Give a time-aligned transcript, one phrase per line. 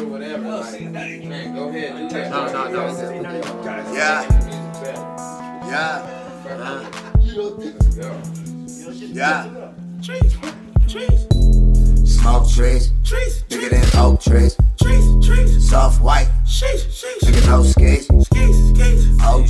[0.00, 0.48] or whatever.
[0.48, 2.30] Like, man, go ahead, do that.
[2.30, 3.94] No, no, no, it's no.
[3.94, 4.24] Yeah.
[5.66, 6.14] Yeah.
[7.24, 8.12] Let's go.
[9.12, 9.72] Yeah.
[10.02, 10.36] Trees,
[10.88, 11.26] trees,
[12.20, 12.92] Smoke trees.
[13.04, 14.56] trees, Bigger than oak trees.
[14.80, 16.28] trees, trees, Soft white.
[16.46, 18.06] sheesh, sheesh, Nigga no skis.
[18.06, 19.46] skis, skis, OG.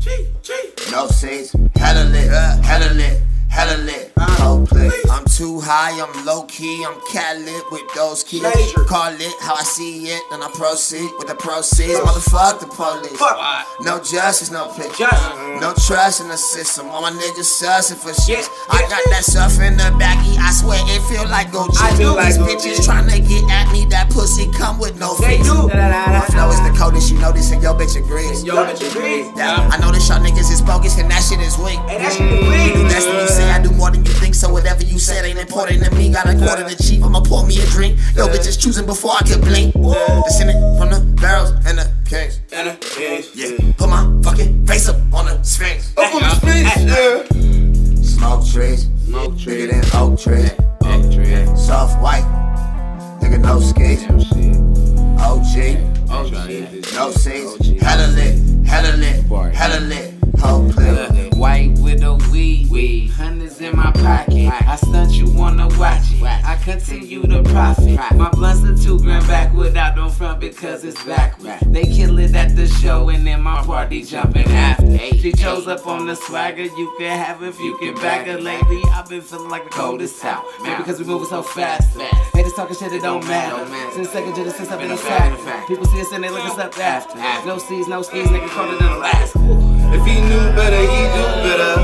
[0.00, 0.52] G, G.
[0.90, 1.54] No seats.
[1.76, 2.30] Hella lit.
[2.30, 3.20] Uh, Hella lit.
[3.48, 4.12] Hella lit.
[4.16, 4.90] Uh, Coldplay.
[4.90, 5.01] I'm
[5.42, 5.90] too high.
[5.98, 6.84] I'm low key.
[6.86, 8.42] I'm cat lit with those keys.
[8.42, 8.84] Major.
[8.84, 10.22] Call it how I see it.
[10.30, 11.98] Then I proceed with the proceeds.
[11.98, 13.18] Motherfuck the police.
[13.18, 13.66] Fuck.
[13.80, 15.02] No justice, no picture.
[15.02, 15.18] Justice.
[15.18, 15.58] Mm-hmm.
[15.58, 16.86] No trust in the system.
[16.90, 18.38] All my niggas sussing for shit.
[18.38, 20.38] Yeah, I got that stuff in the baggie.
[20.38, 22.14] I swear it feel like go I do.
[22.22, 22.86] These bitches Gucci.
[22.86, 23.82] tryna get at me.
[23.86, 24.10] That
[28.08, 28.86] this, and your bitch agrees.
[28.86, 29.26] Yo, bitch, agrees.
[29.36, 31.78] Yeah, I know this y'all niggas is bogus and that shit is weak.
[31.88, 32.74] Hey, that shit is weak.
[32.74, 34.34] Do less than you say, I do more than you think.
[34.34, 36.10] So whatever you said ain't important to me.
[36.10, 37.98] Got a quarter to the chief, I'ma pour me a drink.
[38.16, 39.74] Yo, bitches choosing before I could blink.
[40.24, 42.40] Descending from the barrels and the kings.
[42.52, 43.30] And a bitch.
[43.34, 45.92] Yeah, put my fucking face up on the Sphinx.
[45.96, 48.02] Up on the Sphinx, yeah.
[48.02, 49.90] Smoke trees, Smoke bigger trees.
[49.90, 50.50] than oak trees.
[50.84, 51.56] Oak tree.
[51.56, 52.22] Soft white,
[53.20, 54.02] nigga no skis.
[54.04, 55.78] Damn shit.
[56.12, 57.82] Oh, OG, I'm trying to hit this no shit.
[57.82, 60.14] Hella lit, hella lit, hella lit.
[60.38, 61.34] Whole clip.
[61.34, 63.08] White with a weed, weed.
[63.08, 64.52] Hundreds in my pocket.
[64.52, 66.22] I stunt you wanna watch it.
[66.22, 67.98] I continue to profit.
[68.16, 69.76] My blunts are two grand backward.
[69.76, 71.60] I don't front because it's backward.
[71.72, 74.98] They kill it at the show and then my party jumping after.
[74.98, 76.64] She chose up on the swagger.
[76.64, 78.38] You can have it if you can back her.
[78.38, 80.44] Lately, I've been feeling like the coldest out.
[80.62, 81.96] Maybe because we moving so fast.
[82.52, 83.66] Haters talking shit, it don't matter.
[83.92, 85.68] Since second gen, since I've been a fact.
[85.68, 87.16] People see us and they look us up after.
[87.46, 89.38] No C's, no skis, nigga colder than Alaska.
[89.94, 91.80] If he knew better, he do better.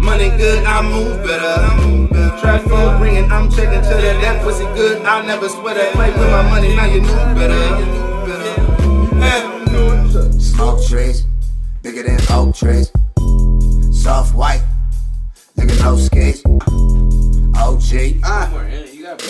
[0.00, 2.40] Money good, I move better.
[2.40, 4.20] Track food ringing, I'm checking to that.
[4.20, 5.92] That pussy good, I'll never sweat it.
[5.92, 7.54] Play with my money, now you knew better.
[9.20, 10.38] Yeah.
[10.38, 11.26] Smoke trees,
[11.82, 12.90] bigger than oak trees.
[13.92, 14.64] Soft white,
[15.56, 16.42] nigga no skis.
[17.62, 18.50] OG, ah.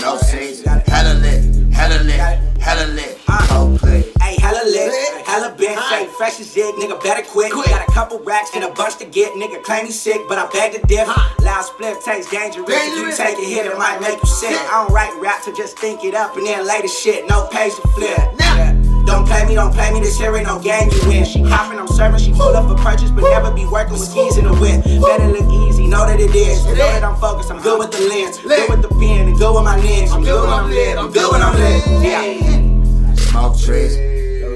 [0.01, 0.65] no seats.
[0.65, 2.19] Hella lit, hella lit,
[2.65, 3.19] hella lit.
[3.29, 3.45] Ah.
[3.51, 4.09] Whole clip.
[4.23, 4.89] Hey, hella lit,
[5.27, 7.53] hella bent, fake, fresh as shit, nigga better quit.
[7.53, 10.49] Got a couple racks and a bunch to get, nigga claim he sick, but I
[10.49, 11.13] beg to differ.
[11.43, 14.57] Loud split tastes dangerous, if you take a hit, it might make you sick.
[14.57, 17.49] I don't write rap to just think it up and then lay the shit, no
[17.49, 18.17] page to flip.
[18.41, 18.73] Yeah.
[19.05, 21.25] Don't play me, don't play me, this here ain't no game you win.
[21.27, 24.37] She hopping, I'm serving, she pull up for purchase, but never be working with skis
[24.37, 24.85] in the whip.
[24.85, 26.65] Better look easy, know that it is.
[26.67, 29.55] Know that I'm focused, I'm good with the lens, good with the pen, and good
[29.55, 30.13] with my lens.
[30.13, 31.87] I'm good when I'm lit, I'm good when I'm lit.
[32.03, 33.15] Yeah.
[33.15, 33.97] Smoke trees,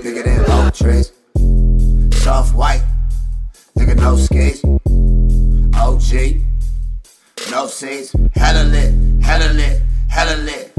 [0.03, 1.13] bigger than oak trees.
[2.23, 2.85] Soft white,
[3.79, 4.63] nigga no skis.
[5.75, 6.43] OG,
[7.51, 8.15] no seats.
[8.35, 8.93] Hella lit,
[9.23, 10.73] hella lit, hella lit,